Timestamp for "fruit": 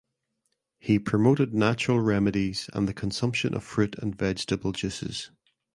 3.63-3.93